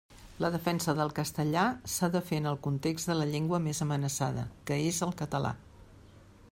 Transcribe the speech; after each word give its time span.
La 0.43 0.49
defensa 0.53 0.93
del 0.99 1.11
castellà 1.19 1.65
s'ha 1.95 2.09
de 2.15 2.21
fer 2.29 2.39
en 2.43 2.49
el 2.53 2.57
context 2.69 3.11
de 3.13 3.19
la 3.19 3.29
llengua 3.35 3.61
més 3.67 3.83
amenaçada, 3.87 4.47
que 4.71 4.83
és 4.89 5.03
el 5.09 5.17
català. 5.23 5.55